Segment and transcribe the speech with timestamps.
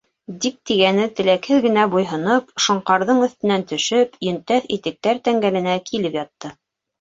[0.43, 6.53] Дик тигәне теләкһеҙ генә буйһоноп, Шоңҡарҙың өҫтөнән төшөп, йөнтәҫ итектәр тәңгәленә килеп ятты.